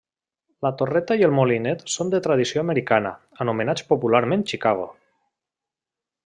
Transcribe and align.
La 0.65 0.69
torreta 0.77 1.17
i 1.19 1.25
el 1.27 1.35
molinet 1.39 1.83
són 1.95 2.09
de 2.13 2.21
tradició 2.29 2.63
americana, 2.63 3.11
anomenats 3.45 3.87
popularment 3.93 4.47
Chicago. 4.55 4.89